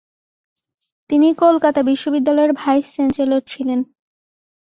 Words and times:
তিনি 1.09 1.27
কলকাতা 1.35 1.81
বিশ্ববিদ্যালয়ের 1.81 2.51
ভাইস-চ্যান্সেলর 2.53 3.41
ছিলেন। 3.47 3.79